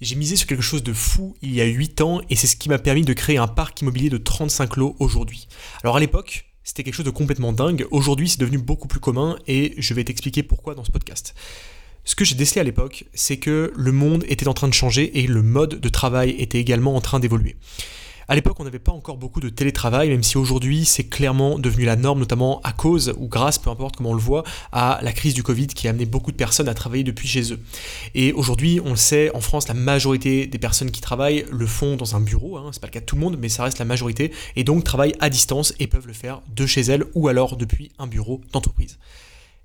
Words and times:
J'ai 0.00 0.16
misé 0.16 0.34
sur 0.34 0.48
quelque 0.48 0.62
chose 0.62 0.82
de 0.82 0.92
fou 0.92 1.36
il 1.40 1.54
y 1.54 1.60
a 1.60 1.64
8 1.64 2.00
ans 2.00 2.20
et 2.28 2.34
c'est 2.34 2.48
ce 2.48 2.56
qui 2.56 2.68
m'a 2.68 2.78
permis 2.78 3.02
de 3.02 3.12
créer 3.12 3.38
un 3.38 3.46
parc 3.46 3.80
immobilier 3.80 4.10
de 4.10 4.18
35 4.18 4.76
lots 4.76 4.96
aujourd'hui. 4.98 5.46
Alors 5.82 5.96
à 5.96 6.00
l'époque, 6.00 6.46
c'était 6.64 6.82
quelque 6.82 6.94
chose 6.94 7.04
de 7.04 7.10
complètement 7.10 7.52
dingue. 7.52 7.86
Aujourd'hui, 7.92 8.28
c'est 8.28 8.40
devenu 8.40 8.58
beaucoup 8.58 8.88
plus 8.88 8.98
commun 8.98 9.38
et 9.46 9.74
je 9.78 9.94
vais 9.94 10.02
t'expliquer 10.02 10.42
pourquoi 10.42 10.74
dans 10.74 10.82
ce 10.82 10.90
podcast. 10.90 11.34
Ce 12.04 12.16
que 12.16 12.24
j'ai 12.24 12.34
décelé 12.34 12.60
à 12.60 12.64
l'époque, 12.64 13.04
c'est 13.14 13.36
que 13.36 13.72
le 13.74 13.92
monde 13.92 14.24
était 14.28 14.48
en 14.48 14.52
train 14.52 14.68
de 14.68 14.74
changer 14.74 15.20
et 15.20 15.26
le 15.26 15.42
mode 15.42 15.80
de 15.80 15.88
travail 15.88 16.30
était 16.38 16.58
également 16.58 16.96
en 16.96 17.00
train 17.00 17.20
d'évoluer. 17.20 17.56
À 18.26 18.34
l'époque, 18.34 18.58
on 18.58 18.64
n'avait 18.64 18.78
pas 18.78 18.92
encore 18.92 19.18
beaucoup 19.18 19.40
de 19.40 19.50
télétravail, 19.50 20.08
même 20.08 20.22
si 20.22 20.38
aujourd'hui 20.38 20.84
c'est 20.84 21.04
clairement 21.04 21.58
devenu 21.58 21.84
la 21.84 21.96
norme, 21.96 22.20
notamment 22.20 22.60
à 22.62 22.72
cause 22.72 23.14
ou 23.18 23.28
grâce, 23.28 23.58
peu 23.58 23.68
importe 23.70 23.96
comment 23.96 24.10
on 24.10 24.14
le 24.14 24.20
voit, 24.20 24.44
à 24.72 24.98
la 25.02 25.12
crise 25.12 25.34
du 25.34 25.42
Covid 25.42 25.66
qui 25.66 25.86
a 25.88 25.90
amené 25.90 26.06
beaucoup 26.06 26.32
de 26.32 26.36
personnes 26.36 26.68
à 26.68 26.74
travailler 26.74 27.04
depuis 27.04 27.28
chez 27.28 27.52
eux. 27.52 27.60
Et 28.14 28.32
aujourd'hui, 28.32 28.80
on 28.82 28.90
le 28.90 28.96
sait, 28.96 29.30
en 29.34 29.40
France, 29.40 29.68
la 29.68 29.74
majorité 29.74 30.46
des 30.46 30.58
personnes 30.58 30.90
qui 30.90 31.00
travaillent 31.00 31.44
le 31.50 31.66
font 31.66 31.96
dans 31.96 32.16
un 32.16 32.20
bureau, 32.20 32.56
hein, 32.56 32.70
c'est 32.72 32.80
pas 32.80 32.86
le 32.86 32.92
cas 32.92 33.00
de 33.00 33.04
tout 33.04 33.16
le 33.16 33.20
monde, 33.20 33.36
mais 33.38 33.48
ça 33.48 33.64
reste 33.64 33.78
la 33.78 33.84
majorité, 33.84 34.32
et 34.56 34.64
donc 34.64 34.84
travaillent 34.84 35.16
à 35.20 35.28
distance 35.28 35.74
et 35.78 35.86
peuvent 35.86 36.06
le 36.06 36.12
faire 36.14 36.40
de 36.54 36.64
chez 36.66 36.80
elles 36.80 37.04
ou 37.14 37.28
alors 37.28 37.56
depuis 37.56 37.90
un 37.98 38.06
bureau 38.06 38.40
d'entreprise. 38.52 38.98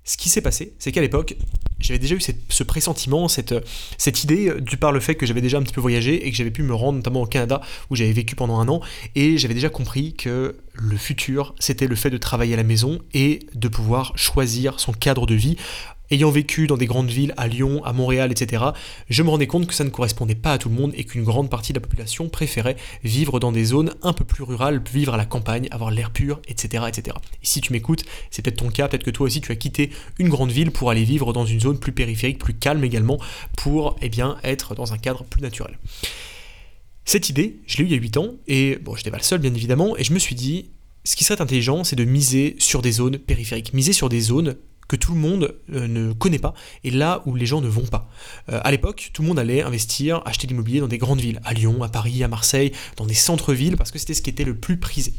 Ce 0.04 0.16
qui 0.16 0.28
s'est 0.28 0.40
passé, 0.40 0.72
c'est 0.78 0.92
qu'à 0.92 1.02
l'époque, 1.02 1.36
j'avais 1.78 1.98
déjà 1.98 2.14
eu 2.14 2.20
ce 2.20 2.62
pressentiment, 2.62 3.28
cette, 3.28 3.54
cette 3.98 4.24
idée, 4.24 4.52
du 4.60 4.76
par 4.76 4.92
le 4.92 5.00
fait 5.00 5.14
que 5.14 5.26
j'avais 5.26 5.40
déjà 5.40 5.58
un 5.58 5.62
petit 5.62 5.74
peu 5.74 5.80
voyagé 5.80 6.26
et 6.26 6.30
que 6.30 6.36
j'avais 6.36 6.50
pu 6.50 6.62
me 6.62 6.74
rendre 6.74 6.96
notamment 6.96 7.22
au 7.22 7.26
Canada 7.26 7.60
où 7.90 7.96
j'avais 7.96 8.12
vécu 8.12 8.34
pendant 8.34 8.58
un 8.60 8.68
an, 8.68 8.80
et 9.14 9.38
j'avais 9.38 9.54
déjà 9.54 9.68
compris 9.68 10.14
que 10.14 10.56
le 10.74 10.96
futur, 10.96 11.54
c'était 11.58 11.86
le 11.86 11.96
fait 11.96 12.10
de 12.10 12.18
travailler 12.18 12.54
à 12.54 12.56
la 12.56 12.62
maison 12.62 12.98
et 13.12 13.40
de 13.54 13.68
pouvoir 13.68 14.16
choisir 14.16 14.80
son 14.80 14.92
cadre 14.92 15.26
de 15.26 15.34
vie 15.34 15.56
Ayant 16.12 16.30
vécu 16.30 16.66
dans 16.66 16.76
des 16.76 16.86
grandes 16.86 17.10
villes, 17.10 17.34
à 17.36 17.46
Lyon, 17.46 17.84
à 17.84 17.92
Montréal, 17.92 18.32
etc., 18.32 18.64
je 19.08 19.22
me 19.22 19.30
rendais 19.30 19.46
compte 19.46 19.68
que 19.68 19.74
ça 19.74 19.84
ne 19.84 19.90
correspondait 19.90 20.34
pas 20.34 20.52
à 20.52 20.58
tout 20.58 20.68
le 20.68 20.74
monde 20.74 20.92
et 20.96 21.04
qu'une 21.04 21.22
grande 21.22 21.48
partie 21.48 21.72
de 21.72 21.78
la 21.78 21.82
population 21.82 22.28
préférait 22.28 22.74
vivre 23.04 23.38
dans 23.38 23.52
des 23.52 23.64
zones 23.64 23.94
un 24.02 24.12
peu 24.12 24.24
plus 24.24 24.42
rurales, 24.42 24.82
vivre 24.92 25.14
à 25.14 25.16
la 25.16 25.24
campagne, 25.24 25.68
avoir 25.70 25.92
l'air 25.92 26.10
pur, 26.10 26.40
etc., 26.48 26.84
etc. 26.88 27.16
Et 27.42 27.46
si 27.46 27.60
tu 27.60 27.72
m'écoutes, 27.72 28.04
c'est 28.32 28.42
peut-être 28.42 28.56
ton 28.56 28.70
cas, 28.70 28.88
peut-être 28.88 29.04
que 29.04 29.10
toi 29.10 29.26
aussi 29.26 29.40
tu 29.40 29.52
as 29.52 29.56
quitté 29.56 29.90
une 30.18 30.28
grande 30.28 30.50
ville 30.50 30.72
pour 30.72 30.90
aller 30.90 31.04
vivre 31.04 31.32
dans 31.32 31.46
une 31.46 31.60
zone 31.60 31.78
plus 31.78 31.92
périphérique, 31.92 32.40
plus 32.40 32.54
calme 32.54 32.82
également, 32.82 33.18
pour 33.56 33.96
eh 34.02 34.08
bien, 34.08 34.38
être 34.42 34.74
dans 34.74 34.92
un 34.92 34.98
cadre 34.98 35.22
plus 35.22 35.42
naturel. 35.42 35.78
Cette 37.04 37.28
idée, 37.28 37.60
je 37.66 37.78
l'ai 37.78 37.84
eue 37.84 37.86
il 37.86 37.92
y 37.92 37.94
a 37.94 38.00
8 38.00 38.16
ans, 38.16 38.34
et 38.48 38.78
bon, 38.82 38.94
je 38.94 39.00
n'étais 39.00 39.12
pas 39.12 39.18
le 39.18 39.22
seul 39.22 39.38
bien 39.38 39.54
évidemment, 39.54 39.96
et 39.96 40.02
je 40.02 40.12
me 40.12 40.18
suis 40.18 40.34
dit, 40.34 40.70
ce 41.04 41.14
qui 41.14 41.22
serait 41.22 41.40
intelligent, 41.40 41.84
c'est 41.84 41.96
de 41.96 42.04
miser 42.04 42.56
sur 42.58 42.82
des 42.82 42.92
zones 42.92 43.18
périphériques, 43.18 43.72
miser 43.74 43.92
sur 43.92 44.08
des 44.08 44.20
zones 44.20 44.56
que 44.90 44.96
tout 44.96 45.14
le 45.14 45.20
monde 45.20 45.54
euh, 45.72 45.86
ne 45.86 46.12
connaît 46.12 46.40
pas 46.40 46.52
et 46.82 46.90
là 46.90 47.22
où 47.24 47.36
les 47.36 47.46
gens 47.46 47.60
ne 47.60 47.68
vont 47.68 47.86
pas. 47.86 48.10
Euh, 48.50 48.60
à 48.64 48.72
l'époque, 48.72 49.10
tout 49.12 49.22
le 49.22 49.28
monde 49.28 49.38
allait 49.38 49.62
investir, 49.62 50.20
acheter 50.24 50.48
de 50.48 50.52
l'immobilier 50.52 50.80
dans 50.80 50.88
des 50.88 50.98
grandes 50.98 51.20
villes, 51.20 51.40
à 51.44 51.54
Lyon, 51.54 51.84
à 51.84 51.88
Paris, 51.88 52.24
à 52.24 52.28
Marseille, 52.28 52.72
dans 52.96 53.06
des 53.06 53.14
centres-villes, 53.14 53.76
parce 53.76 53.92
que 53.92 54.00
c'était 54.00 54.14
ce 54.14 54.20
qui 54.20 54.30
était 54.30 54.42
le 54.42 54.56
plus 54.56 54.78
prisé. 54.78 55.14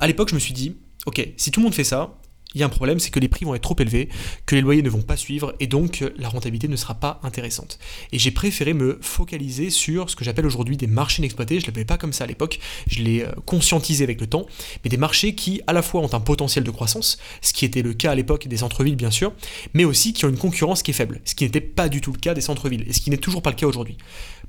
À 0.00 0.06
l'époque, 0.06 0.30
je 0.30 0.34
me 0.34 0.40
suis 0.40 0.54
dit, 0.54 0.76
ok, 1.04 1.28
si 1.36 1.50
tout 1.50 1.60
le 1.60 1.64
monde 1.64 1.74
fait 1.74 1.84
ça, 1.84 2.14
il 2.54 2.60
y 2.60 2.62
a 2.62 2.66
un 2.66 2.70
problème, 2.70 2.98
c'est 2.98 3.10
que 3.10 3.20
les 3.20 3.28
prix 3.28 3.44
vont 3.44 3.54
être 3.54 3.62
trop 3.62 3.76
élevés, 3.78 4.08
que 4.46 4.54
les 4.54 4.60
loyers 4.60 4.82
ne 4.82 4.90
vont 4.90 5.02
pas 5.02 5.16
suivre 5.16 5.54
et 5.60 5.66
donc 5.66 6.04
la 6.16 6.28
rentabilité 6.28 6.68
ne 6.68 6.76
sera 6.76 6.94
pas 6.94 7.20
intéressante. 7.22 7.78
Et 8.12 8.18
j'ai 8.18 8.30
préféré 8.30 8.74
me 8.74 8.98
focaliser 9.00 9.70
sur 9.70 10.10
ce 10.10 10.16
que 10.16 10.24
j'appelle 10.24 10.46
aujourd'hui 10.46 10.76
des 10.76 10.86
marchés 10.86 11.20
inexploités. 11.20 11.60
Je 11.60 11.64
ne 11.64 11.66
l'appelais 11.68 11.84
pas 11.84 11.98
comme 11.98 12.12
ça 12.12 12.24
à 12.24 12.26
l'époque, 12.26 12.58
je 12.86 13.02
l'ai 13.02 13.22
euh, 13.22 13.32
conscientisé 13.46 14.04
avec 14.04 14.20
le 14.20 14.26
temps, 14.26 14.46
mais 14.84 14.90
des 14.90 14.96
marchés 14.96 15.34
qui 15.34 15.60
à 15.66 15.72
la 15.72 15.82
fois 15.82 16.00
ont 16.00 16.12
un 16.12 16.20
potentiel 16.20 16.64
de 16.64 16.70
croissance, 16.70 17.18
ce 17.40 17.52
qui 17.52 17.64
était 17.64 17.82
le 17.82 17.94
cas 17.94 18.12
à 18.12 18.14
l'époque 18.14 18.48
des 18.48 18.58
centres-villes 18.58 18.96
bien 18.96 19.10
sûr, 19.10 19.32
mais 19.74 19.84
aussi 19.84 20.12
qui 20.12 20.24
ont 20.24 20.28
une 20.28 20.38
concurrence 20.38 20.82
qui 20.82 20.90
est 20.90 20.94
faible, 20.94 21.20
ce 21.24 21.34
qui 21.34 21.44
n'était 21.44 21.60
pas 21.60 21.88
du 21.88 22.00
tout 22.00 22.12
le 22.12 22.18
cas 22.18 22.34
des 22.34 22.40
centres-villes 22.40 22.84
et 22.88 22.92
ce 22.92 23.00
qui 23.00 23.10
n'est 23.10 23.16
toujours 23.16 23.42
pas 23.42 23.50
le 23.50 23.56
cas 23.56 23.66
aujourd'hui. 23.66 23.96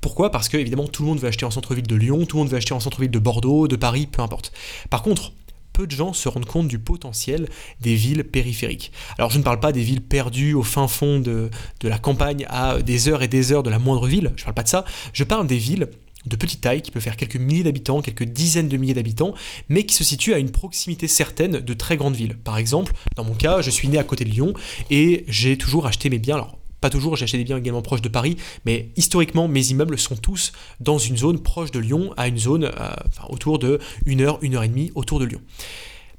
Pourquoi? 0.01 0.31
Parce 0.31 0.49
que 0.49 0.57
évidemment 0.57 0.87
tout 0.87 1.03
le 1.03 1.09
monde 1.09 1.19
veut 1.19 1.27
acheter 1.27 1.45
en 1.45 1.51
centre-ville 1.51 1.87
de 1.87 1.95
Lyon, 1.95 2.25
tout 2.25 2.37
le 2.37 2.43
monde 2.43 2.51
veut 2.51 2.57
acheter 2.57 2.73
en 2.73 2.79
centre-ville 2.79 3.11
de 3.11 3.19
Bordeaux, 3.19 3.67
de 3.67 3.75
Paris, 3.75 4.07
peu 4.07 4.21
importe. 4.21 4.51
Par 4.89 5.01
contre, 5.01 5.33
peu 5.73 5.88
de 5.88 5.91
gens 5.91 6.13
se 6.13 6.29
rendent 6.29 6.45
compte 6.45 6.67
du 6.67 6.79
potentiel 6.79 7.49
des 7.81 7.95
villes 7.95 8.23
périphériques. 8.23 8.92
Alors 9.17 9.31
je 9.31 9.39
ne 9.39 9.43
parle 9.43 9.59
pas 9.59 9.71
des 9.71 9.81
villes 9.81 10.02
perdues 10.02 10.53
au 10.53 10.64
fin 10.64 10.87
fond 10.87 11.20
de, 11.20 11.49
la 11.81 11.98
campagne 11.98 12.45
à 12.49 12.81
des 12.81 13.09
heures 13.09 13.23
et 13.23 13.27
des 13.27 13.52
heures 13.52 13.64
de 13.64 13.70
la 13.70 13.80
moindre 13.80 14.08
ville, 14.08 14.31
je 14.36 14.42
ne 14.42 14.45
parle 14.45 14.55
pas 14.55 14.64
de 14.64 14.70
ça, 14.70 14.86
je 15.11 15.23
parle 15.23 15.48
des 15.48 15.58
villes 15.58 15.89
de 16.25 16.36
petite 16.37 16.61
taille, 16.61 16.81
qui 16.81 16.92
peuvent 16.92 17.03
faire 17.03 17.17
quelques 17.17 17.36
milliers 17.36 17.64
d'habitants, 17.64 18.02
quelques 18.02 18.23
dizaines 18.23 18.70
de 18.70 18.77
milliers 18.77 18.93
d'habitants, 18.93 19.33
mais 19.67 19.86
qui 19.86 19.93
se 19.93 20.05
situent 20.05 20.33
à 20.33 20.39
une 20.39 20.52
proximité 20.52 21.09
certaine 21.09 21.59
de 21.59 21.73
très 21.73 21.98
grandes 21.98 22.15
villes. 22.15 22.37
Par 22.37 22.58
exemple, 22.58 22.93
dans 23.17 23.25
mon 23.25 23.33
cas, 23.33 23.61
je 23.61 23.69
suis 23.69 23.89
né 23.89 23.98
à 23.98 24.05
côté 24.05 24.23
de 24.23 24.30
Lyon 24.30 24.53
et 24.89 25.25
j'ai 25.27 25.58
toujours 25.58 25.86
acheté 25.86 26.09
mes 26.09 26.19
biens. 26.19 26.36
Alors, 26.36 26.58
pas 26.83 26.89
toujours, 26.89 27.16
j'ai 27.16 27.23
acheté 27.23 27.38
des 27.38 27.45
biens 27.45 27.58
également 27.58 27.82
proches 27.82 28.02
de 28.02 28.10
Paris, 28.10 28.36
mais 28.66 28.89
historiquement, 28.98 29.48
mes 29.48 29.67
immeubles 29.67 29.98
sont 29.98 30.17
tous 30.17 30.52
dans 30.82 30.98
une 30.98 31.16
zone 31.16 31.39
proche 31.39 31.71
de 31.71 31.80
Lyon, 31.80 32.14
à 32.17 32.27
une 32.27 32.38
zone 32.38 32.66
euh, 32.66 32.94
autour 33.30 33.58
de 33.58 33.80
1 34.05 34.20
heure, 34.20 34.38
1 34.44 34.54
heure 34.54 34.64
et 34.64 34.67
demie 34.67 34.92
autour 34.93 35.22
de 35.22 35.23
Lyon. 35.23 35.39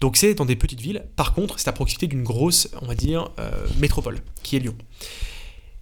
Donc 0.01 0.17
c'est 0.17 0.33
dans 0.33 0.47
des 0.47 0.57
petites 0.57 0.81
villes, 0.81 1.05
par 1.17 1.35
contre, 1.35 1.59
c'est 1.61 1.69
à 1.69 1.73
proximité 1.73 2.07
d'une 2.07 2.23
grosse, 2.23 2.71
on 2.81 2.87
va 2.87 2.95
dire, 2.95 3.29
euh, 3.39 3.51
métropole, 3.79 4.21
qui 4.43 4.57
est 4.57 4.61
Lyon. 4.61 4.75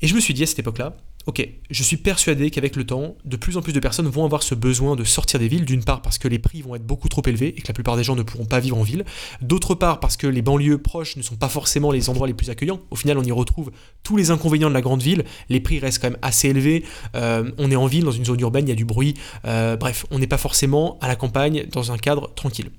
Et 0.00 0.08
je 0.08 0.16
me 0.16 0.20
suis 0.20 0.34
dit 0.34 0.42
à 0.42 0.46
cette 0.46 0.58
époque-là, 0.58 0.96
Ok, 1.26 1.48
je 1.70 1.82
suis 1.84 1.96
persuadé 1.96 2.50
qu'avec 2.50 2.74
le 2.74 2.84
temps, 2.84 3.14
de 3.24 3.36
plus 3.36 3.56
en 3.56 3.62
plus 3.62 3.72
de 3.72 3.78
personnes 3.78 4.08
vont 4.08 4.24
avoir 4.24 4.42
ce 4.42 4.56
besoin 4.56 4.96
de 4.96 5.04
sortir 5.04 5.38
des 5.38 5.46
villes, 5.46 5.64
d'une 5.64 5.84
part 5.84 6.02
parce 6.02 6.18
que 6.18 6.26
les 6.26 6.40
prix 6.40 6.62
vont 6.62 6.74
être 6.74 6.84
beaucoup 6.84 7.08
trop 7.08 7.22
élevés 7.24 7.54
et 7.56 7.60
que 7.60 7.68
la 7.68 7.74
plupart 7.74 7.96
des 7.96 8.02
gens 8.02 8.16
ne 8.16 8.22
pourront 8.22 8.44
pas 8.44 8.58
vivre 8.58 8.76
en 8.76 8.82
ville, 8.82 9.04
d'autre 9.40 9.76
part 9.76 10.00
parce 10.00 10.16
que 10.16 10.26
les 10.26 10.42
banlieues 10.42 10.78
proches 10.78 11.16
ne 11.16 11.22
sont 11.22 11.36
pas 11.36 11.48
forcément 11.48 11.92
les 11.92 12.10
endroits 12.10 12.26
les 12.26 12.34
plus 12.34 12.50
accueillants. 12.50 12.80
Au 12.90 12.96
final, 12.96 13.18
on 13.18 13.22
y 13.22 13.30
retrouve 13.30 13.70
tous 14.02 14.16
les 14.16 14.32
inconvénients 14.32 14.68
de 14.68 14.74
la 14.74 14.80
grande 14.80 15.02
ville, 15.02 15.24
les 15.48 15.60
prix 15.60 15.78
restent 15.78 16.02
quand 16.02 16.10
même 16.10 16.18
assez 16.22 16.48
élevés, 16.48 16.84
euh, 17.14 17.50
on 17.58 17.70
est 17.70 17.76
en 17.76 17.86
ville, 17.86 18.02
dans 18.02 18.10
une 18.10 18.24
zone 18.24 18.40
urbaine, 18.40 18.66
il 18.66 18.70
y 18.70 18.72
a 18.72 18.76
du 18.76 18.84
bruit, 18.84 19.14
euh, 19.44 19.76
bref, 19.76 20.06
on 20.10 20.18
n'est 20.18 20.26
pas 20.26 20.38
forcément 20.38 20.98
à 21.00 21.06
la 21.06 21.14
campagne 21.14 21.66
dans 21.70 21.92
un 21.92 21.98
cadre 21.98 22.32
tranquille. 22.34 22.70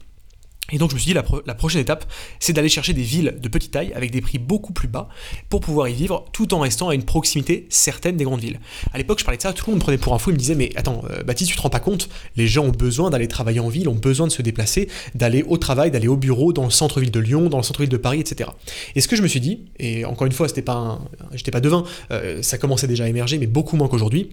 Et 0.72 0.78
donc 0.78 0.92
je 0.92 0.96
me 0.96 1.00
suis 1.00 1.14
dit, 1.14 1.14
la, 1.14 1.54
prochaine 1.54 1.82
étape, 1.82 2.06
c'est 2.40 2.54
d'aller 2.54 2.70
chercher 2.70 2.94
des 2.94 3.02
villes 3.02 3.36
de 3.40 3.48
petite 3.50 3.72
taille 3.72 3.92
avec 3.94 4.12
des 4.12 4.22
prix 4.22 4.38
beaucoup 4.38 4.72
plus 4.72 4.88
bas 4.88 5.10
pour 5.50 5.60
pouvoir 5.60 5.90
y 5.90 5.94
vivre 5.94 6.24
tout 6.32 6.54
en 6.54 6.60
restant 6.60 6.88
à 6.88 6.96
une 6.96 7.04
proximité 7.04 7.68
certaine 7.70 8.16
des 8.16 8.24
grandes 8.24 8.40
villes. 8.40 8.62
À 8.94 8.98
l'époque, 8.98 9.20
je 9.20 9.26
parlais 9.26 9.38
de 9.38 9.42
ça, 9.42 9.52
tout 9.52 9.66
le 9.68 9.72
monde 9.72 9.82
me 9.82 9.84
prenait 9.84 9.98
pour 9.98 10.14
un 10.14 10.20
fou, 10.20 10.30
il 10.30 10.34
me 10.34 10.40
disait, 10.40 10.56
mais 10.56 10.72
attends, 10.78 11.04
euh, 11.12 11.22
Baptiste, 11.24 11.52
tu 11.52 11.58
te 11.58 11.62
rends 11.62 11.70
pas 11.70 11.82
compte, 11.82 12.08
les 12.38 12.48
gens 12.48 12.64
ont 12.64 12.72
besoin 12.72 13.10
d'aller 13.10 13.28
travailler 13.28 13.60
en 13.60 13.68
ville, 13.68 13.90
ont 13.90 13.94
besoin 13.94 14.26
de 14.26 14.32
se 14.32 14.42
déplacer, 14.42 14.88
d'aller 15.16 15.44
au 15.44 15.58
travail, 15.58 15.92
d'aller 15.92 16.08
au 16.08 16.16
bureau, 16.16 16.54
dans 16.54 16.64
le 16.64 16.72
centre-ville 16.72 17.12
de 17.12 17.20
Lyon, 17.20 17.50
dans 17.50 17.58
le 17.58 17.64
centre-ville 17.64 17.90
de 17.90 17.98
Paris, 17.98 18.22
etc. 18.22 18.50
Et 18.96 19.02
ce 19.02 19.10
que 19.10 19.18
je 19.18 19.22
me 19.22 19.28
suis 19.28 19.42
dit, 19.42 19.66
et 19.80 20.06
encore 20.06 20.28
une 20.28 20.34
fois, 20.34 20.48
c'était 20.48 20.62
pas 20.62 21.02
j'étais 21.34 21.52
pas 21.52 21.62
devin, 21.62 21.84
euh, 22.12 22.42
ça 22.42 22.58
commençait 22.58 22.88
déjà 22.88 23.04
à 23.04 23.08
émerger, 23.10 23.38
mais 23.38 23.48
beaucoup 23.48 23.76
moins 23.76 23.90
qu'aujourd'hui, 23.90 24.30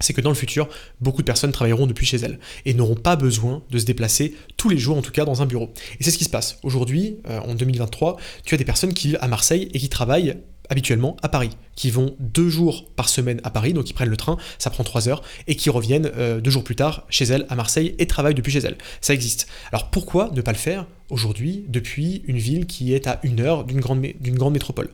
c'est 0.00 0.12
que 0.12 0.20
dans 0.20 0.30
le 0.30 0.36
futur, 0.36 0.68
beaucoup 1.00 1.22
de 1.22 1.26
personnes 1.26 1.52
travailleront 1.52 1.86
depuis 1.86 2.06
chez 2.06 2.18
elles 2.18 2.38
et 2.64 2.74
n'auront 2.74 2.94
pas 2.94 3.16
besoin 3.16 3.62
de 3.70 3.78
se 3.78 3.84
déplacer 3.84 4.34
tous 4.56 4.68
les 4.68 4.78
jours, 4.78 4.96
en 4.96 5.02
tout 5.02 5.12
cas 5.12 5.24
dans 5.24 5.42
un 5.42 5.46
bureau. 5.46 5.72
Et 6.00 6.04
c'est 6.04 6.10
ce 6.10 6.18
qui 6.18 6.24
se 6.24 6.30
passe. 6.30 6.58
Aujourd'hui, 6.62 7.18
euh, 7.28 7.40
en 7.40 7.54
2023, 7.54 8.16
tu 8.44 8.54
as 8.54 8.58
des 8.58 8.64
personnes 8.64 8.94
qui 8.94 9.08
vivent 9.08 9.18
à 9.20 9.28
Marseille 9.28 9.68
et 9.72 9.78
qui 9.78 9.88
travaillent 9.88 10.36
habituellement 10.68 11.16
à 11.22 11.28
Paris, 11.28 11.50
qui 11.74 11.90
vont 11.90 12.14
deux 12.18 12.48
jours 12.48 12.90
par 12.94 13.08
semaine 13.08 13.40
à 13.44 13.50
Paris, 13.50 13.72
donc 13.72 13.88
ils 13.88 13.94
prennent 13.94 14.08
le 14.08 14.16
train, 14.16 14.36
ça 14.58 14.70
prend 14.70 14.84
trois 14.84 15.08
heures, 15.08 15.22
et 15.46 15.56
qui 15.56 15.70
reviennent 15.70 16.10
euh, 16.16 16.40
deux 16.40 16.50
jours 16.50 16.64
plus 16.64 16.76
tard 16.76 17.04
chez 17.08 17.24
elles 17.24 17.46
à 17.48 17.54
Marseille 17.54 17.94
et 17.98 18.06
travaillent 18.06 18.34
depuis 18.34 18.52
chez 18.52 18.60
elles. 18.60 18.76
Ça 19.00 19.14
existe. 19.14 19.48
Alors 19.72 19.90
pourquoi 19.90 20.30
ne 20.34 20.40
pas 20.40 20.52
le 20.52 20.58
faire 20.58 20.86
aujourd'hui 21.10 21.64
depuis 21.68 22.22
une 22.26 22.38
ville 22.38 22.66
qui 22.66 22.92
est 22.92 23.06
à 23.06 23.18
une 23.22 23.40
heure 23.40 23.64
d'une 23.64 23.80
grande, 23.80 24.04
grande 24.20 24.52
métropole? 24.52 24.90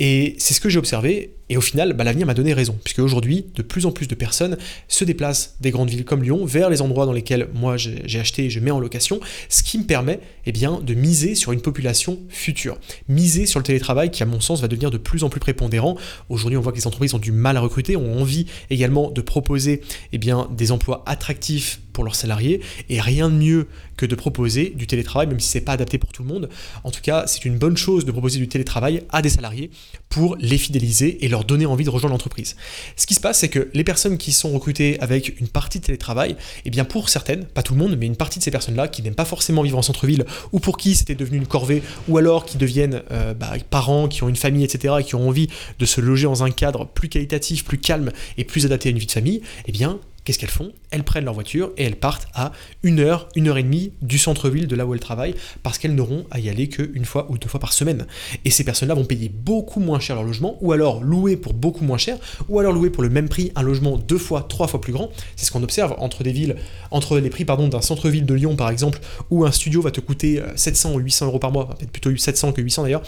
Et 0.00 0.34
c'est 0.38 0.54
ce 0.54 0.60
que 0.60 0.68
j'ai 0.68 0.78
observé, 0.78 1.36
et 1.52 1.56
au 1.58 1.60
final, 1.60 1.92
bah, 1.92 2.02
l'avenir 2.02 2.26
m'a 2.26 2.32
donné 2.32 2.54
raison, 2.54 2.78
puisque 2.82 3.00
aujourd'hui, 3.00 3.44
de 3.54 3.60
plus 3.60 3.84
en 3.84 3.92
plus 3.92 4.08
de 4.08 4.14
personnes 4.14 4.56
se 4.88 5.04
déplacent 5.04 5.56
des 5.60 5.70
grandes 5.70 5.90
villes 5.90 6.06
comme 6.06 6.22
Lyon 6.22 6.46
vers 6.46 6.70
les 6.70 6.80
endroits 6.80 7.04
dans 7.04 7.12
lesquels 7.12 7.46
moi 7.52 7.76
j'ai 7.76 8.18
acheté 8.18 8.46
et 8.46 8.50
je 8.50 8.58
mets 8.58 8.70
en 8.70 8.80
location, 8.80 9.20
ce 9.50 9.62
qui 9.62 9.76
me 9.76 9.84
permet 9.84 10.20
eh 10.46 10.52
bien, 10.52 10.80
de 10.80 10.94
miser 10.94 11.34
sur 11.34 11.52
une 11.52 11.60
population 11.60 12.18
future, 12.30 12.78
miser 13.06 13.44
sur 13.44 13.60
le 13.60 13.64
télétravail 13.64 14.10
qui, 14.10 14.22
à 14.22 14.26
mon 14.26 14.40
sens, 14.40 14.62
va 14.62 14.68
devenir 14.68 14.90
de 14.90 14.96
plus 14.96 15.24
en 15.24 15.28
plus 15.28 15.40
prépondérant. 15.40 15.98
Aujourd'hui, 16.30 16.56
on 16.56 16.62
voit 16.62 16.72
que 16.72 16.78
les 16.78 16.86
entreprises 16.86 17.12
ont 17.12 17.18
du 17.18 17.32
mal 17.32 17.58
à 17.58 17.60
recruter, 17.60 17.96
ont 17.98 18.18
envie 18.18 18.46
également 18.70 19.10
de 19.10 19.20
proposer 19.20 19.82
eh 20.12 20.16
bien, 20.16 20.48
des 20.56 20.72
emplois 20.72 21.02
attractifs 21.04 21.80
pour 21.92 22.04
leurs 22.04 22.14
salariés, 22.14 22.62
et 22.88 23.00
rien 23.00 23.28
de 23.28 23.34
mieux 23.34 23.68
que 23.96 24.06
de 24.06 24.14
proposer 24.14 24.72
du 24.74 24.86
télétravail, 24.86 25.26
même 25.26 25.40
si 25.40 25.48
c'est 25.48 25.60
pas 25.60 25.72
adapté 25.72 25.98
pour 25.98 26.10
tout 26.12 26.22
le 26.22 26.28
monde. 26.28 26.48
En 26.84 26.90
tout 26.90 27.02
cas, 27.02 27.26
c'est 27.26 27.44
une 27.44 27.58
bonne 27.58 27.76
chose 27.76 28.04
de 28.04 28.10
proposer 28.10 28.38
du 28.38 28.48
télétravail 28.48 29.02
à 29.10 29.22
des 29.22 29.28
salariés 29.28 29.70
pour 30.08 30.36
les 30.40 30.58
fidéliser 30.58 31.24
et 31.24 31.28
leur 31.28 31.41
donner 31.44 31.66
envie 31.66 31.84
de 31.84 31.90
rejoindre 31.90 32.14
l'entreprise. 32.14 32.56
Ce 32.96 33.06
qui 33.06 33.14
se 33.14 33.20
passe, 33.20 33.40
c'est 33.40 33.48
que 33.48 33.68
les 33.74 33.84
personnes 33.84 34.18
qui 34.18 34.32
sont 34.32 34.50
recrutées 34.50 34.98
avec 35.00 35.40
une 35.40 35.48
partie 35.48 35.80
de 35.80 35.84
télétravail, 35.84 36.36
eh 36.64 36.70
bien 36.70 36.84
pour 36.84 37.08
certaines, 37.08 37.44
pas 37.44 37.62
tout 37.62 37.74
le 37.74 37.80
monde, 37.80 37.96
mais 37.98 38.06
une 38.06 38.16
partie 38.16 38.38
de 38.38 38.44
ces 38.44 38.50
personnes-là 38.50 38.88
qui 38.88 39.02
n'aiment 39.02 39.14
pas 39.14 39.24
forcément 39.24 39.62
vivre 39.62 39.78
en 39.78 39.82
centre-ville, 39.82 40.24
ou 40.52 40.60
pour 40.60 40.76
qui 40.76 40.94
c'était 40.94 41.14
devenu 41.14 41.38
une 41.38 41.46
corvée, 41.46 41.82
ou 42.08 42.18
alors 42.18 42.44
qui 42.44 42.58
deviennent 42.58 43.02
euh, 43.10 43.34
bah, 43.34 43.52
parents, 43.70 44.08
qui 44.08 44.22
ont 44.22 44.28
une 44.28 44.36
famille, 44.36 44.64
etc., 44.64 44.94
et 45.00 45.04
qui 45.04 45.14
ont 45.14 45.28
envie 45.28 45.48
de 45.78 45.86
se 45.86 46.00
loger 46.00 46.24
dans 46.24 46.44
un 46.44 46.50
cadre 46.50 46.86
plus 46.86 47.08
qualitatif, 47.08 47.64
plus 47.64 47.78
calme 47.78 48.10
et 48.38 48.44
plus 48.44 48.66
adapté 48.66 48.88
à 48.88 48.92
une 48.92 48.98
vie 48.98 49.06
de 49.06 49.12
famille, 49.12 49.42
eh 49.66 49.72
bien 49.72 49.98
qu'est-ce 50.24 50.38
qu'elles 50.38 50.50
font? 50.50 50.72
Elles 50.90 51.04
prennent 51.04 51.24
leur 51.24 51.34
voiture 51.34 51.72
et 51.76 51.84
elles 51.84 51.96
partent 51.96 52.28
à 52.34 52.52
une 52.82 53.00
heure, 53.00 53.28
une 53.34 53.48
heure 53.48 53.58
et 53.58 53.62
demie 53.62 53.92
du 54.02 54.18
centre-ville 54.18 54.66
de 54.66 54.76
là 54.76 54.86
où 54.86 54.94
elles 54.94 55.00
travaillent 55.00 55.34
parce 55.62 55.78
qu'elles 55.78 55.94
n'auront 55.94 56.26
à 56.30 56.38
y 56.38 56.48
aller 56.48 56.68
qu'une 56.68 57.04
fois 57.04 57.26
ou 57.30 57.38
deux 57.38 57.48
fois 57.48 57.60
par 57.60 57.72
semaine. 57.72 58.06
Et 58.44 58.50
ces 58.50 58.64
personnes-là 58.64 58.94
vont 58.94 59.04
payer 59.04 59.28
beaucoup 59.28 59.80
moins 59.80 60.00
cher 60.00 60.16
leur 60.16 60.24
logement 60.24 60.58
ou 60.60 60.72
alors 60.72 61.02
louer 61.02 61.36
pour 61.36 61.54
beaucoup 61.54 61.84
moins 61.84 61.98
cher 61.98 62.18
ou 62.48 62.58
alors 62.58 62.72
louer 62.72 62.90
pour 62.90 63.02
le 63.02 63.08
même 63.08 63.28
prix 63.28 63.52
un 63.56 63.62
logement 63.62 63.96
deux 63.96 64.18
fois, 64.18 64.46
trois 64.48 64.66
fois 64.66 64.80
plus 64.80 64.92
grand. 64.92 65.10
C'est 65.36 65.46
ce 65.46 65.50
qu'on 65.50 65.62
observe 65.62 65.94
entre 65.98 66.22
des 66.22 66.32
villes, 66.32 66.56
entre 66.90 67.18
les 67.18 67.30
prix 67.30 67.44
pardon 67.44 67.68
d'un 67.68 67.80
centre-ville 67.80 68.26
de 68.26 68.34
Lyon 68.34 68.56
par 68.56 68.70
exemple 68.70 69.00
où 69.30 69.44
un 69.44 69.52
studio 69.52 69.82
va 69.82 69.90
te 69.90 70.00
coûter 70.00 70.42
700 70.56 70.94
ou 70.94 70.98
800 70.98 71.26
euros 71.26 71.38
par 71.38 71.52
mois, 71.52 71.68
peut-être 71.68 71.90
plutôt 71.90 72.14
700 72.16 72.52
que 72.52 72.62
800 72.62 72.82
d'ailleurs. 72.84 73.02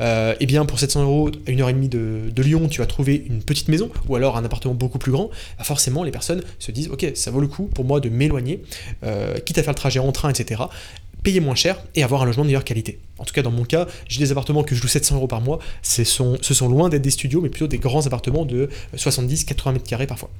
Euh, 0.00 0.34
et 0.40 0.46
bien 0.46 0.64
pour 0.64 0.78
700 0.78 1.02
euros 1.02 1.30
à 1.46 1.50
une 1.50 1.60
heure 1.60 1.68
et 1.68 1.72
demie 1.72 1.88
de, 1.88 2.30
Lyon, 2.40 2.68
tu 2.68 2.80
vas 2.80 2.86
trouver 2.86 3.22
une 3.28 3.42
petite 3.42 3.68
maison 3.68 3.90
ou 4.08 4.16
alors 4.16 4.38
un 4.38 4.44
appartement 4.46 4.74
beaucoup 4.74 4.98
plus 4.98 5.12
grand. 5.12 5.28
Bah, 5.58 5.64
forcément, 5.64 6.02
les 6.04 6.10
personnes 6.10 6.42
se 6.60 6.70
disent 6.70 6.88
ok, 6.88 7.10
ça 7.14 7.32
vaut 7.32 7.40
le 7.40 7.48
coup 7.48 7.64
pour 7.64 7.84
moi 7.84 7.98
de 7.98 8.08
m'éloigner, 8.08 8.62
euh, 9.02 9.38
quitte 9.40 9.58
à 9.58 9.64
faire 9.64 9.72
le 9.72 9.78
trajet 9.78 9.98
en 9.98 10.12
train, 10.12 10.30
etc 10.30 10.62
payer 11.22 11.40
moins 11.40 11.54
cher 11.54 11.82
et 11.94 12.02
avoir 12.02 12.22
un 12.22 12.26
logement 12.26 12.44
de 12.44 12.48
meilleure 12.48 12.64
qualité. 12.64 12.98
En 13.18 13.24
tout 13.24 13.34
cas, 13.34 13.42
dans 13.42 13.50
mon 13.50 13.64
cas, 13.64 13.86
j'ai 14.08 14.20
des 14.20 14.32
appartements 14.32 14.62
que 14.62 14.74
je 14.74 14.82
loue 14.82 14.88
700 14.88 15.16
euros 15.16 15.26
par 15.26 15.40
mois. 15.40 15.58
Ce 15.82 16.04
sont, 16.04 16.38
ce 16.40 16.54
sont 16.54 16.68
loin 16.68 16.88
d'être 16.88 17.02
des 17.02 17.10
studios, 17.10 17.40
mais 17.40 17.48
plutôt 17.48 17.66
des 17.66 17.78
grands 17.78 18.06
appartements 18.06 18.44
de 18.44 18.68
70-80 18.96 19.72
mètres 19.72 19.84
carrés 19.84 20.06
parfois. 20.06 20.30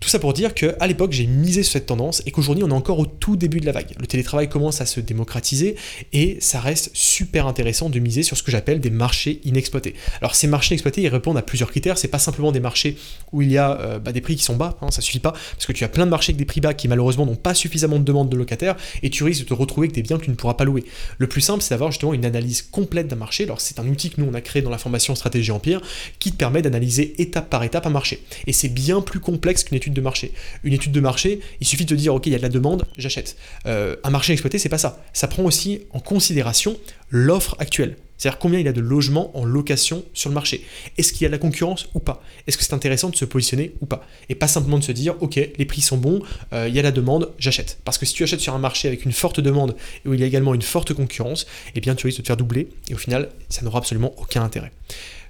Tout 0.00 0.08
ça 0.08 0.18
pour 0.18 0.34
dire 0.34 0.52
qu'à 0.54 0.86
l'époque, 0.86 1.12
j'ai 1.12 1.26
misé 1.26 1.62
sur 1.62 1.72
cette 1.72 1.86
tendance 1.86 2.22
et 2.26 2.30
qu'aujourd'hui, 2.30 2.62
on 2.64 2.68
est 2.68 2.74
encore 2.74 2.98
au 2.98 3.06
tout 3.06 3.36
début 3.36 3.60
de 3.60 3.66
la 3.66 3.72
vague. 3.72 3.94
Le 3.98 4.06
télétravail 4.06 4.48
commence 4.48 4.80
à 4.80 4.86
se 4.86 5.00
démocratiser 5.00 5.76
et 6.12 6.36
ça 6.40 6.60
reste 6.60 6.90
super 6.92 7.46
intéressant 7.46 7.88
de 7.88 7.98
miser 7.98 8.22
sur 8.22 8.36
ce 8.36 8.42
que 8.42 8.50
j'appelle 8.50 8.80
des 8.80 8.90
marchés 8.90 9.40
inexploités. 9.44 9.94
Alors, 10.20 10.34
ces 10.34 10.46
marchés 10.46 10.74
inexploités, 10.74 11.02
ils 11.02 11.08
répondent 11.08 11.38
à 11.38 11.42
plusieurs 11.42 11.70
critères. 11.70 11.96
C'est 11.96 12.08
pas 12.08 12.18
simplement 12.18 12.52
des 12.52 12.60
marchés 12.60 12.96
où 13.32 13.42
il 13.42 13.50
y 13.50 13.58
a 13.58 13.80
euh, 13.80 13.98
bah, 13.98 14.12
des 14.12 14.20
prix 14.20 14.36
qui 14.36 14.44
sont 14.44 14.56
bas, 14.56 14.76
hein, 14.82 14.90
ça 14.90 15.00
suffit 15.00 15.20
pas, 15.20 15.32
parce 15.32 15.66
que 15.66 15.72
tu 15.72 15.84
as 15.84 15.88
plein 15.88 16.04
de 16.04 16.10
marchés 16.10 16.30
avec 16.30 16.36
des 16.36 16.44
prix 16.44 16.60
bas 16.60 16.74
qui 16.74 16.88
malheureusement 16.88 17.24
n'ont 17.24 17.34
pas 17.36 17.54
suffisamment 17.54 17.98
de 17.98 18.04
demandes 18.04 18.28
de 18.28 18.36
locataires 18.36 18.76
et 19.02 19.10
tu 19.10 19.24
risques 19.24 19.42
de 19.42 19.48
te 19.48 19.54
retrouver 19.54 19.86
avec 19.86 19.94
des 19.94 20.02
biens 20.02 20.18
que 20.18 20.24
tu 20.24 20.30
ne 20.30 20.36
pourras 20.36 20.54
pas 20.54 20.64
louer. 20.64 20.84
Le 21.18 21.26
plus 21.26 21.40
simple, 21.40 21.62
c'est 21.62 21.70
d'avoir 21.70 21.90
justement 21.90 22.14
une 22.14 22.24
analyse 22.24 22.62
complète 22.62 23.08
d'un 23.08 23.16
marché. 23.16 23.44
Alors, 23.44 23.60
c'est 23.60 23.78
un 23.78 23.86
outil 23.88 24.10
que 24.10 24.20
nous 24.20 24.28
on 24.30 24.34
a 24.34 24.40
créé 24.40 24.62
dans 24.62 24.70
la 24.70 24.78
formation 24.78 25.14
Stratégie 25.14 25.50
Empire 25.50 25.80
qui 26.18 26.32
te 26.32 26.36
permet 26.36 26.62
d'analyser 26.62 27.20
étape 27.22 27.48
par 27.48 27.62
étape 27.62 27.86
un 27.86 27.90
marché. 27.90 28.22
Et 28.46 28.52
c'est 28.52 28.68
bien 28.68 29.00
plus 29.00 29.20
complexe 29.20 29.64
qu'une 29.64 29.76
de 29.92 30.00
marché. 30.00 30.32
Une 30.62 30.72
étude 30.72 30.92
de 30.92 31.00
marché, 31.00 31.40
il 31.60 31.66
suffit 31.66 31.84
de 31.84 31.94
dire, 31.94 32.14
ok, 32.14 32.26
il 32.26 32.32
y 32.32 32.34
a 32.34 32.38
de 32.38 32.42
la 32.42 32.48
demande, 32.48 32.86
j'achète. 32.96 33.36
Euh, 33.66 33.96
un 34.04 34.10
marché 34.10 34.32
exploité, 34.32 34.58
c'est 34.58 34.68
pas 34.68 34.78
ça. 34.78 35.04
Ça 35.12 35.28
prend 35.28 35.42
aussi 35.44 35.82
en 35.90 36.00
considération 36.00 36.78
l'offre 37.10 37.56
actuelle. 37.58 37.96
C'est-à-dire 38.24 38.38
combien 38.38 38.58
il 38.58 38.64
y 38.64 38.68
a 38.70 38.72
de 38.72 38.80
logements 38.80 39.36
en 39.36 39.44
location 39.44 40.02
sur 40.14 40.30
le 40.30 40.34
marché. 40.34 40.64
Est-ce 40.96 41.12
qu'il 41.12 41.22
y 41.22 41.24
a 41.26 41.28
de 41.28 41.32
la 41.32 41.38
concurrence 41.38 41.90
ou 41.92 42.00
pas? 42.00 42.22
Est-ce 42.46 42.56
que 42.56 42.64
c'est 42.64 42.72
intéressant 42.72 43.10
de 43.10 43.16
se 43.16 43.26
positionner 43.26 43.74
ou 43.82 43.86
pas? 43.86 44.06
Et 44.30 44.34
pas 44.34 44.48
simplement 44.48 44.78
de 44.78 44.82
se 44.82 44.92
dire, 44.92 45.14
ok, 45.20 45.34
les 45.34 45.64
prix 45.66 45.82
sont 45.82 45.98
bons, 45.98 46.22
euh, 46.54 46.66
il 46.66 46.74
y 46.74 46.78
a 46.78 46.82
la 46.82 46.90
demande, 46.90 47.32
j'achète. 47.38 47.76
Parce 47.84 47.98
que 47.98 48.06
si 48.06 48.14
tu 48.14 48.22
achètes 48.22 48.40
sur 48.40 48.54
un 48.54 48.58
marché 48.58 48.88
avec 48.88 49.04
une 49.04 49.12
forte 49.12 49.40
demande 49.40 49.76
et 50.06 50.08
où 50.08 50.14
il 50.14 50.20
y 50.20 50.22
a 50.22 50.26
également 50.26 50.54
une 50.54 50.62
forte 50.62 50.94
concurrence, 50.94 51.46
eh 51.74 51.82
bien 51.82 51.94
tu 51.94 52.06
risques 52.06 52.16
de 52.16 52.22
te 52.22 52.28
faire 52.28 52.38
doubler 52.38 52.68
et 52.88 52.94
au 52.94 52.96
final, 52.96 53.28
ça 53.50 53.60
n'aura 53.60 53.80
absolument 53.80 54.14
aucun 54.16 54.42
intérêt. 54.42 54.72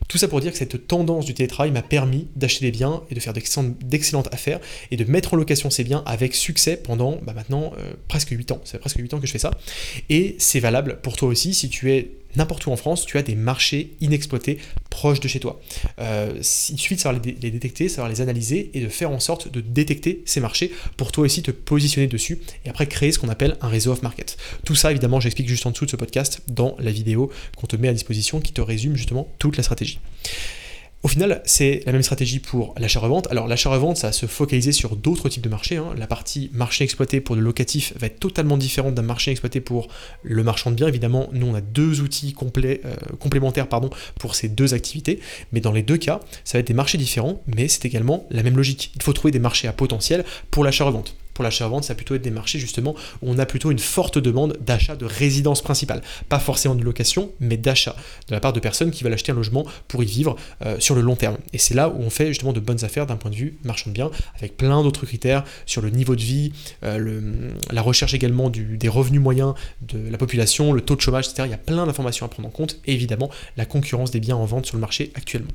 Tout 0.06 0.19
ça 0.19 0.29
pour 0.29 0.41
dire 0.41 0.52
que 0.52 0.58
cette 0.58 0.87
tendance 0.87 1.25
du 1.25 1.35
télétravail 1.35 1.73
m'a 1.73 1.82
permis 1.82 2.29
d'acheter 2.37 2.64
des 2.64 2.70
biens 2.70 3.02
et 3.11 3.14
de 3.14 3.20
faire 3.20 3.32
d'excellentes 3.32 4.32
affaires 4.32 4.61
et 4.91 4.96
de 4.96 5.05
mettre 5.11 5.35
en 5.35 5.37
location 5.37 5.70
ces 5.70 5.82
biens 5.82 6.05
avec 6.06 6.35
succès 6.35 6.76
pendant 6.76 7.19
bah, 7.23 7.32
maintenant 7.32 7.73
euh, 7.79 7.94
presque 8.06 8.29
8 8.31 8.52
ans. 8.52 8.61
C'est 8.64 8.79
presque 8.79 8.99
8 8.99 9.14
ans 9.14 9.20
que 9.20 9.26
je 9.26 9.32
fais 9.32 9.38
ça. 9.38 9.50
Et 10.11 10.37
c'est 10.38 10.61
valable 10.61 11.00
pour 11.02 11.17
toi 11.17 11.29
aussi 11.29 11.55
si 11.55 11.69
tu 11.70 11.93
es 11.93 12.11
n'importe 12.37 12.67
où 12.67 12.71
en 12.71 12.77
France, 12.77 13.07
tu 13.07 13.19
as 13.19 13.23
des 13.23 13.35
marchés 13.35 13.93
inexploités 14.01 14.59
proches 14.91 15.21
de 15.21 15.29
chez 15.29 15.41
toi. 15.41 15.61
Euh, 15.99 16.35
il 16.39 16.79
suffit 16.79 16.97
de 16.97 17.01
savoir 17.01 17.21
les, 17.25 17.37
les, 17.41 17.51
détecter, 17.51 17.89
savoir 17.89 18.09
les 18.09 18.21
analyser 18.21 18.71
et 18.75 18.81
de 18.81 18.89
faire 18.89 19.11
en 19.11 19.21
sorte 19.21 19.51
de 19.51 19.61
détecter 19.61 20.23
ces 20.27 20.41
marchés 20.41 20.73
pour 20.97 21.13
toi 21.13 21.25
aussi 21.25 21.43
te 21.43 21.51
positionner 21.51 22.07
dessus 22.07 22.41
et 22.65 22.69
après 22.69 22.87
créer 22.87 23.13
ce 23.13 23.19
qu'on 23.19 23.29
appelle 23.29 23.57
un 23.61 23.69
réseau 23.69 23.93
off-market. 23.93 24.37
Tout 24.65 24.75
ça, 24.75 24.91
évidemment, 24.91 25.21
j'explique 25.21 25.49
juste 25.49 25.67
en 25.67 25.71
dessous 25.71 25.87
de 25.87 25.91
ce 25.91 25.97
podcast 25.97 26.41
dans 26.49 26.77
la 26.79 26.91
vidéo 26.91 27.31
qu'on 27.57 27.67
te 27.67 27.77
met 27.77 27.89
à 27.89 27.93
disposition 27.93 28.41
qui 28.41 28.53
te 28.53 28.61
résume 28.61 28.97
justement 28.97 29.29
toute 29.39 29.57
la 29.57 29.63
stratégie. 29.63 29.99
Au 31.05 31.09
final, 31.09 31.43
c'est 31.45 31.83
la 31.85 31.93
même 31.93 32.03
stratégie 32.03 32.39
pour 32.39 32.75
l'achat-revente. 32.79 33.29
Alors 33.31 33.47
l'achat-revente, 33.47 33.99
ça 33.99 34.06
va 34.06 34.12
se 34.15 34.25
focaliser 34.25 34.73
sur 34.73 34.97
d'autres 34.97 35.29
types 35.29 35.43
de 35.43 35.51
marchés. 35.51 35.77
Hein. 35.77 35.95
La 35.99 36.06
partie 36.06 36.51
marché 36.55 36.83
exploité 36.83 37.21
pour 37.21 37.37
le 37.37 37.43
locatif 37.43 37.93
va 37.99 38.06
être 38.06 38.19
totalement 38.19 38.56
différente 38.56 38.95
d'un 38.95 39.03
marché 39.03 39.31
exploité 39.31 39.61
pour 39.61 39.89
le 40.23 40.43
marchand 40.43 40.71
de 40.71 40.77
biens. 40.77 40.89
Évidemment, 40.89 41.29
nous 41.35 41.47
on 41.47 41.55
a 41.55 41.61
deux 41.61 42.01
outils 42.01 42.35
euh, 42.35 42.95
complémentaires 43.21 43.69
pour 44.19 44.35
ces 44.35 44.49
deux 44.49 44.73
activités. 44.73 45.21
Mais 45.53 45.61
dans 45.61 45.73
les 45.73 45.83
deux 45.83 45.99
cas, 45.99 46.21
ça 46.43 46.56
va 46.56 46.61
être 46.61 46.69
des 46.69 46.75
marchés 46.75 46.97
différents, 46.97 47.43
mais 47.55 47.69
c'est 47.69 47.85
également 47.85 48.27
la 48.31 48.43
même 48.43 48.56
logique. 48.56 48.91
Il 48.97 49.03
faut 49.03 49.12
trouver 49.12 49.31
des 49.31 49.39
marchés 49.39 49.69
à 49.69 49.75
potentiel 49.75 50.25
pour 50.51 50.65
l'achat-revente 50.65 51.15
pour 51.35 51.45
l'achat-vente, 51.45 51.85
ça 51.85 51.93
va 51.93 51.97
plutôt 51.97 52.15
être 52.15 52.23
des 52.23 52.31
marchés 52.31 52.59
justement 52.59 52.95
où 53.23 53.31
on 53.31 53.39
a 53.39 53.47
plutôt 53.47 53.71
une 53.71 53.79
forte 53.79 54.19
demande 54.19 54.57
d'achat 54.65 54.97
de 54.97 55.05
résidence 55.05 55.63
principale. 55.63 56.03
Pas 56.29 56.39
forcément 56.39 56.75
de 56.75 56.83
location, 56.83 57.33
mais 57.41 57.57
d'achat 57.57 57.97
de 58.29 58.35
la 58.35 58.41
part 58.41 58.53
de 58.53 58.61
personnes 58.61 58.91
qui 58.91 59.05
veulent 59.05 59.13
acheter 59.13 59.33
un 59.33 59.35
logement 59.35 59.67
pour 59.89 60.03
y 60.03 60.07
vivre 60.07 60.37
euh, 60.65 60.77
sur 60.79 60.95
le 60.95 61.01
long 61.01 61.17
terme. 61.17 61.37
Et 61.53 61.59
c'est 61.59 61.75
là 61.75 61.89
où 61.89 62.01
on 62.01 62.11
fait 62.11 62.29
justement 62.29 62.53
de 62.53 62.61
bonnes 62.61 62.85
affaires 62.85 63.07
d'un 63.07 63.17
point 63.17 63.31
de 63.31 63.37
vue 63.37 63.59
marchand 63.65 63.91
de 63.91 63.95
biens, 63.95 64.11
avec 64.37 64.57
plein 64.57 64.83
d'autres 64.83 65.07
critères 65.07 65.45
sur 65.67 65.83
le 65.83 65.91
niveau 65.91 66.17
de 66.17 66.23
vie, 66.23 66.53
euh, 66.85 67.51
la 67.71 67.83
recherche 67.83 68.15
également 68.15 68.51
des 68.51 68.89
revenus 68.89 69.21
moyens 69.21 69.55
de 69.83 70.09
la 70.09 70.19
population, 70.19 70.73
le 70.73 70.81
taux 70.81 70.97
de 70.97 71.01
chômage, 71.01 71.27
etc. 71.27 71.43
Il 71.47 71.51
y 71.51 71.55
a 71.55 71.59
plein 71.59 71.87
d'informations 71.87 72.27
à 72.27 72.29
prendre 72.29 72.49
en 72.49 72.53
compte 72.53 72.79
et 72.87 72.93
évidemment 72.93 73.31
la 73.57 73.67
concurrence 73.67 74.11
des 74.11 74.21
biens 74.21 74.37
en 74.37 74.45
vente 74.45 74.67
sur 74.67 74.77
le 74.77 74.81
marché 74.81 75.11
actuellement. 75.15 75.51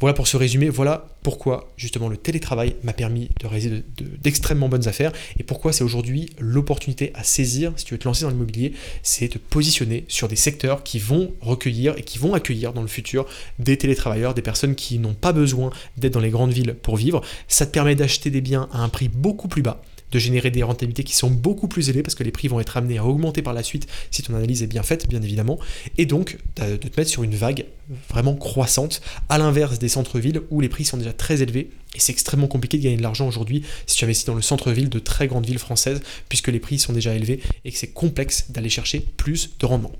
Voilà 0.00 0.14
pour 0.14 0.26
ce 0.26 0.38
résumé, 0.38 0.70
voilà 0.70 1.08
pourquoi 1.22 1.70
justement 1.76 2.08
le 2.08 2.16
télétravail 2.16 2.74
m'a 2.82 2.94
permis 2.94 3.28
de 3.38 3.46
réaliser 3.46 3.84
d'extrêmement 4.22 4.70
bonnes 4.70 4.88
affaires 4.88 5.12
et 5.38 5.42
pourquoi 5.42 5.74
c'est 5.74 5.84
aujourd'hui 5.84 6.30
l'opportunité 6.38 7.10
à 7.14 7.22
saisir 7.22 7.74
si 7.76 7.84
tu 7.84 7.92
veux 7.92 7.98
te 7.98 8.08
lancer 8.08 8.22
dans 8.22 8.30
l'immobilier, 8.30 8.72
c'est 9.02 9.28
de 9.28 9.34
te 9.34 9.38
positionner 9.38 10.06
sur 10.08 10.26
des 10.26 10.36
secteurs 10.36 10.84
qui 10.84 10.98
vont 10.98 11.34
recueillir 11.42 11.98
et 11.98 12.02
qui 12.02 12.18
vont 12.18 12.32
accueillir 12.32 12.72
dans 12.72 12.80
le 12.80 12.88
futur 12.88 13.26
des 13.58 13.76
télétravailleurs, 13.76 14.32
des 14.32 14.40
personnes 14.40 14.74
qui 14.74 14.98
n'ont 14.98 15.12
pas 15.12 15.34
besoin 15.34 15.70
d'être 15.98 16.14
dans 16.14 16.20
les 16.20 16.30
grandes 16.30 16.52
villes 16.52 16.74
pour 16.80 16.96
vivre. 16.96 17.20
Ça 17.46 17.66
te 17.66 17.70
permet 17.70 17.94
d'acheter 17.94 18.30
des 18.30 18.40
biens 18.40 18.70
à 18.72 18.78
un 18.78 18.88
prix 18.88 19.08
beaucoup 19.08 19.48
plus 19.48 19.60
bas 19.60 19.82
de 20.10 20.18
générer 20.18 20.50
des 20.50 20.62
rentabilités 20.62 21.04
qui 21.04 21.14
sont 21.14 21.30
beaucoup 21.30 21.68
plus 21.68 21.88
élevées 21.88 22.02
parce 22.02 22.14
que 22.14 22.24
les 22.24 22.30
prix 22.30 22.48
vont 22.48 22.60
être 22.60 22.76
amenés 22.76 22.98
à 22.98 23.04
augmenter 23.04 23.42
par 23.42 23.52
la 23.52 23.62
suite 23.62 23.86
si 24.10 24.22
ton 24.22 24.34
analyse 24.34 24.62
est 24.62 24.66
bien 24.66 24.82
faite, 24.82 25.08
bien 25.08 25.22
évidemment, 25.22 25.58
et 25.98 26.06
donc 26.06 26.38
de 26.56 26.76
te 26.76 27.00
mettre 27.00 27.10
sur 27.10 27.22
une 27.22 27.34
vague 27.34 27.66
vraiment 28.08 28.34
croissante, 28.34 29.00
à 29.28 29.38
l'inverse 29.38 29.78
des 29.78 29.88
centres-villes 29.88 30.42
où 30.50 30.60
les 30.60 30.68
prix 30.68 30.84
sont 30.84 30.96
déjà 30.96 31.12
très 31.12 31.42
élevés 31.42 31.70
et 31.94 31.98
c'est 31.98 32.12
extrêmement 32.12 32.46
compliqué 32.46 32.78
de 32.78 32.84
gagner 32.84 32.96
de 32.96 33.02
l'argent 33.02 33.26
aujourd'hui 33.26 33.64
si 33.86 33.96
tu 33.96 34.04
investis 34.04 34.26
dans 34.26 34.34
le 34.34 34.42
centre-ville 34.42 34.88
de 34.88 34.98
très 34.98 35.26
grandes 35.26 35.46
villes 35.46 35.58
françaises 35.58 36.00
puisque 36.28 36.48
les 36.48 36.60
prix 36.60 36.78
sont 36.78 36.92
déjà 36.92 37.14
élevés 37.14 37.40
et 37.64 37.72
que 37.72 37.78
c'est 37.78 37.92
complexe 37.92 38.50
d'aller 38.50 38.68
chercher 38.68 39.00
plus 39.00 39.50
de 39.58 39.66
rendement. 39.66 39.92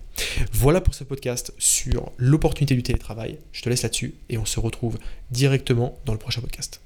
Voilà 0.52 0.80
pour 0.80 0.94
ce 0.94 1.04
podcast 1.04 1.52
sur 1.58 2.12
l'opportunité 2.16 2.74
du 2.74 2.82
télétravail. 2.82 3.38
Je 3.52 3.62
te 3.62 3.68
laisse 3.68 3.82
là-dessus 3.82 4.14
et 4.28 4.38
on 4.38 4.46
se 4.46 4.60
retrouve 4.60 4.98
directement 5.30 5.98
dans 6.04 6.12
le 6.12 6.18
prochain 6.18 6.40
podcast. 6.40 6.80